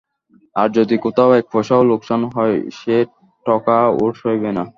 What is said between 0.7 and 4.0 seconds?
যদি কোথাও এক পয়সাও লোকসান হয় সে-ঠকা